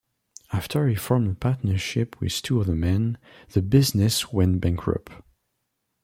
After 0.51 0.87
he 0.87 0.95
formed 0.95 1.29
a 1.29 1.35
partnership 1.35 2.19
with 2.19 2.41
two 2.41 2.59
other 2.59 2.73
men, 2.73 3.19
the 3.51 3.61
business 3.61 4.33
went 4.33 4.59
bankrupt. 4.59 5.11